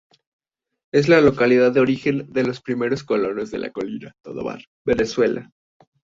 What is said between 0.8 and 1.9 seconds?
Es la localidad de